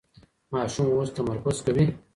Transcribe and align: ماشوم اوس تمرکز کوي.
ماشوم 0.53 0.87
اوس 0.95 1.09
تمرکز 1.15 1.57
کوي. 1.65 1.85